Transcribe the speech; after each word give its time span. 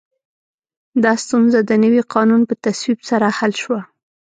دا 1.03 1.13
ستونزه 1.23 1.59
د 1.63 1.71
نوي 1.83 2.01
قانون 2.13 2.41
په 2.49 2.53
تصویب 2.63 2.99
سره 3.09 3.27
حل 3.37 3.51
شوه. 3.61 3.79